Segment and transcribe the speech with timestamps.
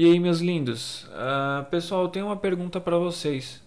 [0.00, 1.02] E aí, meus lindos?
[1.06, 3.60] Uh, pessoal, eu tenho uma pergunta para vocês.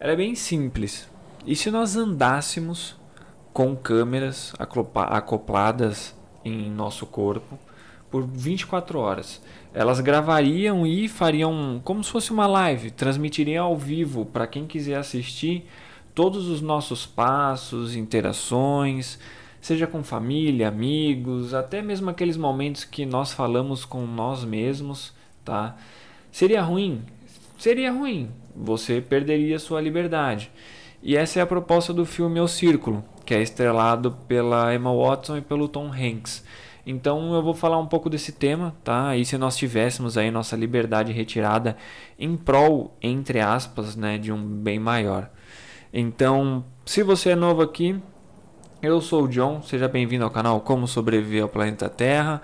[0.00, 1.08] Ela é bem simples.
[1.46, 2.96] E se nós andássemos
[3.52, 7.56] com câmeras acopladas em nosso corpo
[8.10, 9.40] por 24 horas?
[9.72, 14.96] Elas gravariam e fariam como se fosse uma live, transmitiriam ao vivo para quem quiser
[14.96, 15.64] assistir
[16.12, 19.16] todos os nossos passos, interações,
[19.60, 25.14] seja com família, amigos, até mesmo aqueles momentos que nós falamos com nós mesmos
[25.46, 25.76] tá?
[26.30, 27.02] Seria ruim?
[27.56, 28.30] Seria ruim.
[28.54, 30.50] Você perderia sua liberdade.
[31.02, 35.38] E essa é a proposta do filme O Círculo, que é estrelado pela Emma Watson
[35.38, 36.44] e pelo Tom Hanks.
[36.84, 39.16] Então eu vou falar um pouco desse tema, tá?
[39.16, 41.76] E se nós tivéssemos aí nossa liberdade retirada
[42.18, 45.30] em prol, entre aspas, né, de um bem maior.
[45.92, 48.00] Então, se você é novo aqui,
[48.82, 52.42] eu sou o John, seja bem-vindo ao canal Como Sobreviver ao Planeta Terra.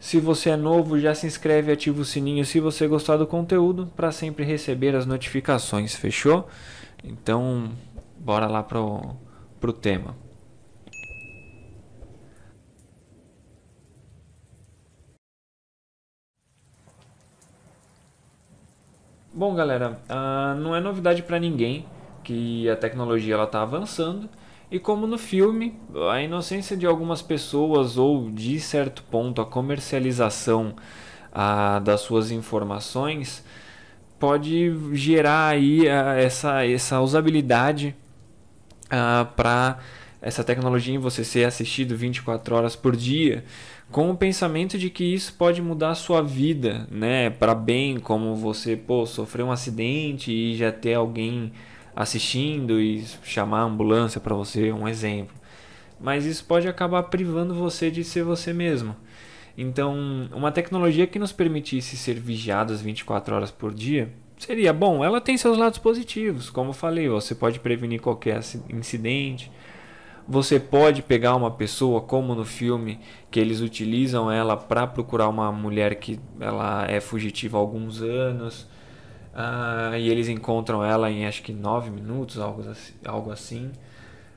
[0.00, 3.26] Se você é novo, já se inscreve e ativa o sininho se você gostar do
[3.26, 6.48] conteúdo para sempre receber as notificações, fechou?
[7.02, 7.70] Então,
[8.18, 9.16] bora lá pro,
[9.60, 10.14] pro tema.
[19.32, 21.86] Bom, galera, uh, não é novidade para ninguém
[22.24, 24.28] que a tecnologia ela está avançando
[24.70, 25.74] e como no filme,
[26.10, 30.74] a inocência de algumas pessoas ou de certo ponto a comercialização
[31.32, 33.44] a, das suas informações
[34.18, 37.94] pode gerar aí a, essa, essa usabilidade
[39.36, 39.78] para
[40.20, 43.44] essa tecnologia em você ser assistido 24 horas por dia,
[43.90, 48.34] com o pensamento de que isso pode mudar a sua vida, né, para bem, como
[48.34, 51.52] você, pô, sofrer um acidente e já ter alguém
[51.98, 55.34] assistindo e chamar a ambulância para você, um exemplo.
[56.00, 58.94] Mas isso pode acabar privando você de ser você mesmo.
[59.56, 65.04] Então, uma tecnologia que nos permitisse ser vigiados 24 horas por dia seria bom.
[65.04, 68.38] Ela tem seus lados positivos, como eu falei, você pode prevenir qualquer
[68.70, 69.50] incidente.
[70.28, 75.50] Você pode pegar uma pessoa, como no filme, que eles utilizam ela para procurar uma
[75.50, 78.68] mulher que ela é fugitiva há alguns anos
[79.38, 83.70] Uh, e eles encontram ela em acho que nove minutos, algo assim, algo assim.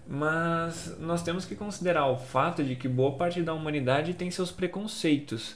[0.08, 4.52] Mas nós temos que considerar o fato de que boa parte da humanidade tem seus
[4.52, 5.56] preconceitos.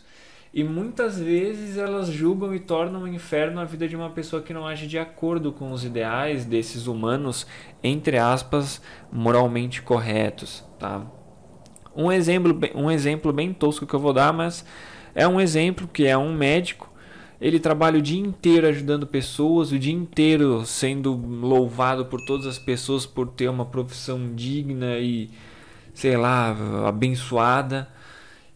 [0.52, 4.54] E muitas vezes elas julgam e tornam um inferno a vida de uma pessoa que
[4.54, 7.46] não age de acordo com os ideais desses humanos,
[7.84, 10.64] entre aspas, moralmente corretos.
[10.80, 11.06] Tá?
[11.96, 14.66] Um, exemplo, um exemplo bem tosco que eu vou dar, mas
[15.14, 16.85] é um exemplo que é um médico
[17.46, 22.58] ele trabalha o dia inteiro ajudando pessoas, o dia inteiro sendo louvado por todas as
[22.58, 25.30] pessoas por ter uma profissão digna e,
[25.94, 26.58] sei lá,
[26.88, 27.88] abençoada.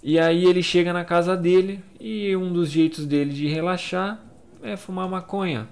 [0.01, 4.23] E aí ele chega na casa dele e um dos jeitos dele de relaxar
[4.63, 5.67] é fumar maconha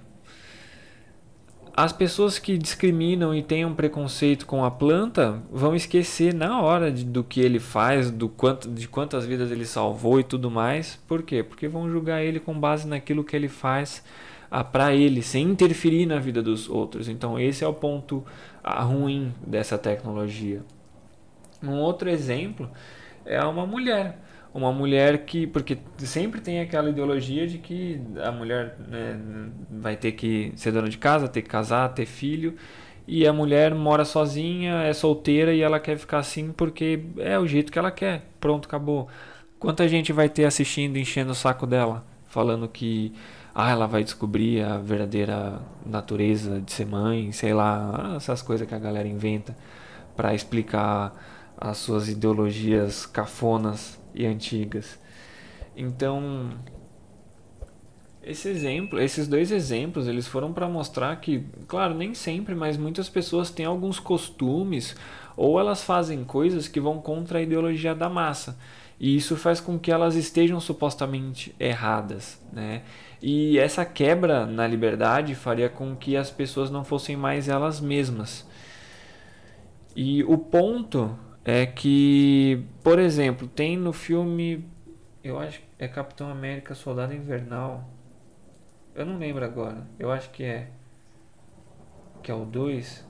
[1.80, 6.90] as pessoas que discriminam e têm um preconceito com a planta vão esquecer na hora
[6.90, 10.98] de, do que ele faz, do quanto, de quantas vidas ele salvou e tudo mais.
[11.06, 11.40] Por quê?
[11.40, 14.02] Porque vão julgar ele com base naquilo que ele faz
[14.50, 17.08] ah, para ele, sem interferir na vida dos outros.
[17.08, 18.24] Então esse é o ponto
[18.64, 20.62] ah, ruim dessa tecnologia.
[21.62, 22.68] Um outro exemplo
[23.28, 24.18] é uma mulher
[24.52, 29.18] uma mulher que porque sempre tem aquela ideologia de que a mulher né,
[29.70, 32.54] vai ter que ser dona de casa, ter que casar, ter filho
[33.06, 37.46] e a mulher mora sozinha, é solteira e ela quer ficar assim porque é o
[37.46, 38.22] jeito que ela quer.
[38.40, 39.08] Pronto, acabou.
[39.58, 43.12] Quanta gente vai ter assistindo, enchendo o saco dela, falando que
[43.54, 48.74] ah, ela vai descobrir a verdadeira natureza de ser mãe, sei lá, essas coisas que
[48.74, 49.56] a galera inventa
[50.14, 51.12] para explicar
[51.60, 54.98] as suas ideologias cafonas e antigas.
[55.76, 56.50] Então,
[58.22, 63.08] esse exemplo, esses dois exemplos, eles foram para mostrar que, claro, nem sempre, mas muitas
[63.08, 64.94] pessoas têm alguns costumes
[65.36, 68.58] ou elas fazem coisas que vão contra a ideologia da massa.
[69.00, 72.82] E isso faz com que elas estejam supostamente erradas, né?
[73.22, 78.46] E essa quebra na liberdade faria com que as pessoas não fossem mais elas mesmas.
[79.94, 81.16] E o ponto
[81.50, 84.64] é que, por exemplo, tem no filme,
[85.22, 87.88] eu acho que é Capitão América Soldado Invernal.
[88.94, 89.86] Eu não lembro agora.
[89.98, 90.68] Eu acho que é
[92.22, 93.06] que é o 2.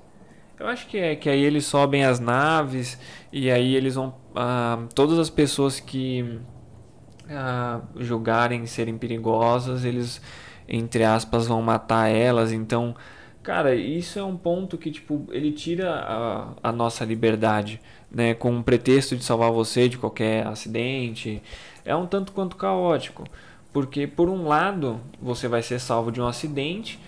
[0.59, 2.99] Eu acho que é que aí eles sobem as naves
[3.33, 6.41] e aí eles vão ah, todas as pessoas que
[7.31, 10.21] ah, julgarem serem perigosas, eles
[10.69, 12.95] entre aspas vão matar elas, então
[13.49, 17.81] Cara, isso é um ponto que, tipo, ele tira a, a nossa liberdade,
[18.13, 18.35] né?
[18.35, 21.43] Com um pretexto de salvar você de qualquer acidente.
[21.83, 23.25] É um tanto quanto caótico.
[23.73, 27.01] Porque por um lado, você vai ser salvo de um acidente,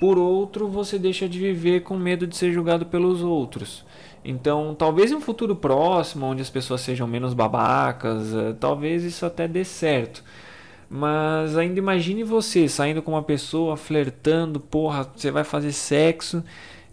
[0.00, 3.84] por outro, você deixa de viver com medo de ser julgado pelos outros.
[4.24, 9.24] Então, talvez em um futuro próximo, onde as pessoas sejam menos babacas, eh, talvez isso
[9.24, 10.24] até dê certo.
[10.96, 16.44] Mas ainda imagine você saindo com uma pessoa, flertando, porra, você vai fazer sexo,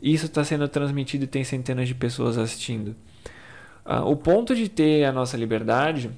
[0.02, 2.96] isso está sendo transmitido e tem centenas de pessoas assistindo.
[3.86, 6.10] Ah, o ponto de ter a nossa liberdade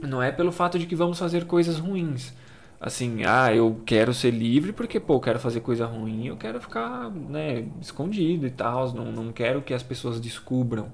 [0.00, 2.32] não é pelo fato de que vamos fazer coisas ruins.
[2.80, 6.58] Assim, ah, eu quero ser livre porque, pô, eu quero fazer coisa ruim, eu quero
[6.62, 10.90] ficar, né, escondido e tal, não, não quero que as pessoas descubram.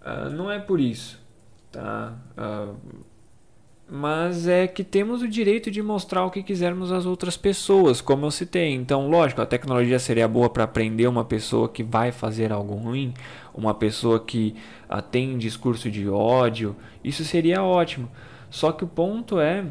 [0.00, 1.20] Uh, não é por isso,
[1.72, 2.16] tá?
[2.36, 2.76] Uh,
[3.90, 8.26] mas é que temos o direito de mostrar o que quisermos às outras pessoas, como
[8.26, 8.74] eu citei.
[8.74, 13.14] Então, lógico, a tecnologia seria boa para aprender uma pessoa que vai fazer algo ruim,
[13.54, 14.54] uma pessoa que
[15.10, 18.10] tem discurso de ódio, isso seria ótimo.
[18.50, 19.64] Só que o ponto é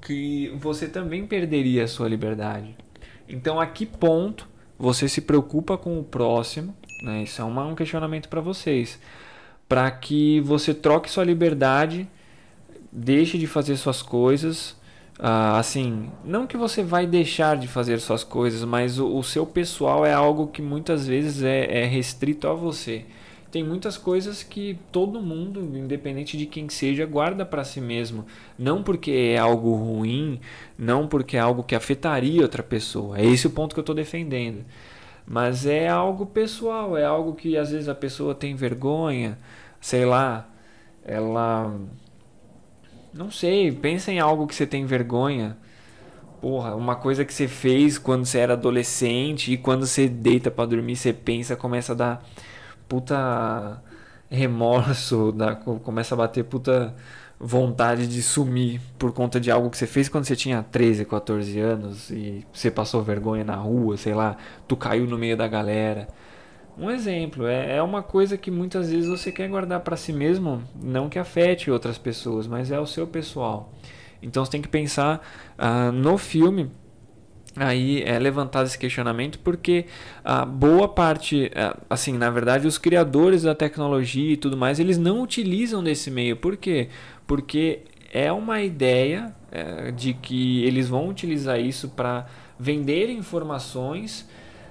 [0.00, 2.76] que você também perderia a sua liberdade.
[3.28, 4.48] Então, a que ponto
[4.78, 6.74] você se preocupa com o próximo?
[7.02, 7.24] Né?
[7.24, 9.00] Isso é um questionamento para vocês.
[9.68, 12.08] Para que você troque sua liberdade,
[12.92, 14.80] deixe de fazer suas coisas.
[15.18, 19.46] Uh, assim, não que você vai deixar de fazer suas coisas, mas o, o seu
[19.46, 23.04] pessoal é algo que muitas vezes é, é restrito a você
[23.52, 28.24] tem muitas coisas que todo mundo, independente de quem seja, guarda para si mesmo.
[28.58, 30.40] Não porque é algo ruim,
[30.78, 33.18] não porque é algo que afetaria outra pessoa.
[33.18, 34.64] É esse o ponto que eu estou defendendo.
[35.26, 39.38] Mas é algo pessoal, é algo que às vezes a pessoa tem vergonha,
[39.82, 40.48] sei lá,
[41.04, 41.78] ela.
[43.12, 45.56] Não sei, pensa em algo que você tem vergonha.
[46.40, 50.66] Porra, uma coisa que você fez quando você era adolescente e quando você deita para
[50.66, 52.24] dormir, você pensa, começa a dar
[52.88, 53.82] puta
[54.30, 56.94] remorso, da, começa a bater puta
[57.38, 61.58] vontade de sumir por conta de algo que você fez quando você tinha 13, 14
[61.60, 64.36] anos e você passou vergonha na rua, sei lá,
[64.66, 66.08] tu caiu no meio da galera.
[66.78, 70.62] Um exemplo, é, é uma coisa que muitas vezes você quer guardar para si mesmo,
[70.74, 73.72] não que afete outras pessoas, mas é o seu pessoal.
[74.22, 75.20] Então você tem que pensar
[75.58, 76.70] uh, no filme
[77.54, 79.84] aí é levantado esse questionamento porque
[80.24, 84.96] a boa parte é, assim na verdade os criadores da tecnologia e tudo mais eles
[84.96, 86.88] não utilizam desse meio por quê
[87.26, 87.80] porque
[88.10, 92.26] é uma ideia é, de que eles vão utilizar isso para
[92.58, 94.28] vender informações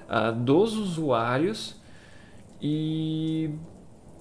[0.09, 1.80] uh, dos usuários
[2.62, 3.50] e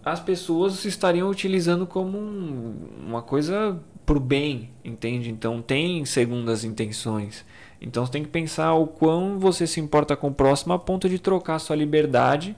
[0.05, 2.75] as pessoas estariam utilizando como um,
[3.07, 7.45] uma coisa para o bem entende então tem segundas intenções
[7.81, 11.09] então você tem que pensar o quão você se importa com o próximo a ponto
[11.09, 12.57] de trocar sua liberdade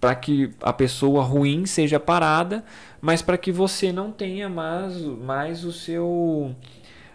[0.00, 2.64] para que a pessoa ruim seja parada,
[3.00, 6.54] mas para que você não tenha mais, mais o seu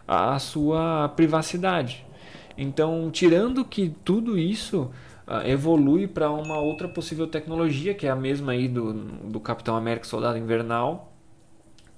[0.05, 2.05] a sua privacidade.
[2.57, 4.91] Então, tirando que tudo isso
[5.27, 9.75] uh, evolui para uma outra possível tecnologia, que é a mesma aí do, do Capitão
[9.75, 11.13] América Soldado Invernal,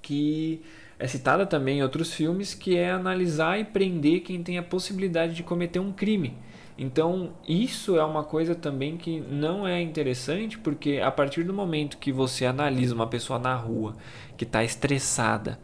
[0.00, 0.62] que
[0.98, 5.34] é citada também em outros filmes, que é analisar e prender quem tem a possibilidade
[5.34, 6.36] de cometer um crime.
[6.78, 11.96] Então, isso é uma coisa também que não é interessante, porque a partir do momento
[11.96, 13.96] que você analisa uma pessoa na rua
[14.36, 15.58] que está estressada,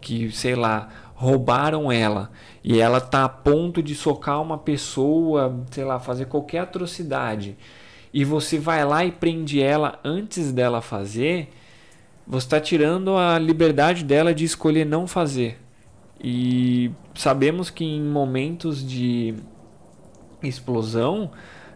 [0.00, 2.30] que, sei lá, roubaram ela
[2.62, 7.56] e ela está a ponto de socar uma pessoa, sei lá, fazer qualquer atrocidade,
[8.14, 11.50] e você vai lá e prende ela antes dela fazer,
[12.24, 15.58] você está tirando a liberdade dela de escolher não fazer.
[16.22, 19.34] E sabemos que em momentos de
[20.40, 21.32] explosão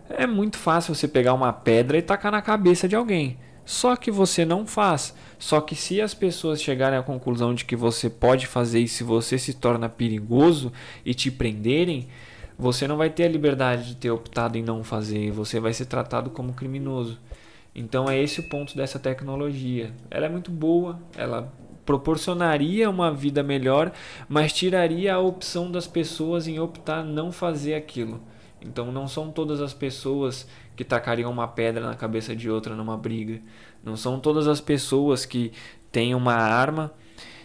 [0.08, 3.38] é muito fácil você pegar uma pedra e tacar na cabeça de alguém.
[3.64, 5.14] Só que você não faz.
[5.38, 9.04] Só que se as pessoas chegarem à conclusão de que você pode fazer e se
[9.04, 10.72] você se torna perigoso
[11.04, 12.08] e te prenderem,
[12.58, 15.30] você não vai ter a liberdade de ter optado em não fazer.
[15.30, 17.18] Você vai ser tratado como criminoso.
[17.74, 19.92] Então é esse o ponto dessa tecnologia.
[20.10, 21.52] Ela é muito boa, ela
[21.84, 23.92] proporcionaria uma vida melhor,
[24.28, 28.20] mas tiraria a opção das pessoas em optar não fazer aquilo.
[28.64, 32.96] Então não são todas as pessoas que tacariam uma pedra na cabeça de outra numa
[32.96, 33.40] briga.
[33.84, 35.52] Não são todas as pessoas que
[35.90, 36.92] têm uma arma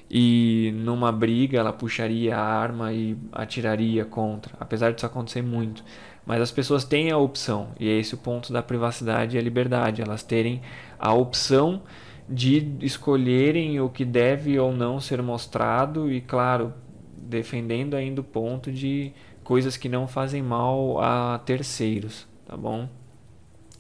[0.10, 5.84] e numa briga ela puxaria a arma e atiraria contra, apesar disso acontecer muito.
[6.26, 9.42] Mas as pessoas têm a opção, e é esse o ponto da privacidade e a
[9.42, 10.62] liberdade, elas terem
[11.00, 11.82] a opção
[12.30, 16.74] de escolherem o que deve ou não ser mostrado e, claro,
[17.18, 19.14] defendendo ainda o ponto de
[19.48, 22.90] coisas que não fazem mal a terceiros, tá bom?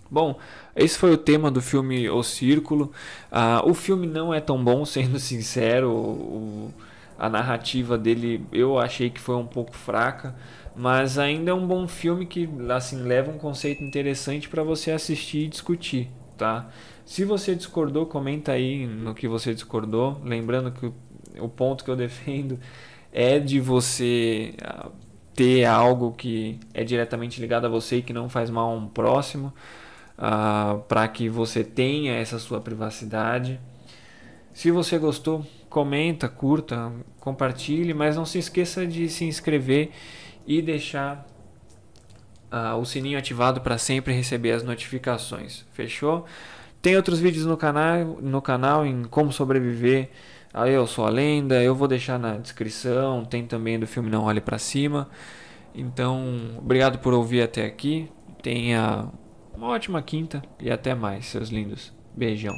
[0.10, 0.40] Bom,
[0.74, 2.94] esse foi o tema do filme O Círculo.
[3.30, 5.92] Uh, o filme não é tão bom, sendo sincero.
[5.92, 6.74] O,
[7.20, 10.34] A narrativa dele eu achei que foi um pouco fraca,
[10.74, 15.48] mas ainda é um bom filme que assim leva um conceito interessante para você assistir
[15.48, 16.70] e discutir, tá?
[17.06, 20.90] Se você discordou, comenta aí no que você discordou, lembrando que
[21.38, 22.58] o ponto que eu defendo
[23.12, 24.90] é de você ah,
[25.38, 28.88] ter algo que é diretamente ligado a você e que não faz mal a um
[28.88, 29.53] próximo,
[30.17, 33.60] uh, para que você tenha essa sua privacidade.
[34.51, 39.91] Se você gostou, comenta, curta, compartilhe, mas não se esqueça de se inscrever
[40.48, 41.24] e deixar
[42.51, 45.63] uh, o sininho ativado para sempre receber as notificações.
[45.72, 46.25] Fechou?
[46.82, 50.10] Tem outros vídeos no canal, no canal em como sobreviver
[50.58, 54.24] Aí eu sou a lenda, eu vou deixar na descrição, tem também do filme Não
[54.24, 55.08] Olhe para Cima.
[55.76, 58.10] Então, obrigado por ouvir até aqui.
[58.42, 59.08] Tenha
[59.56, 61.94] uma ótima quinta e até mais, seus lindos.
[62.16, 62.56] Beijão.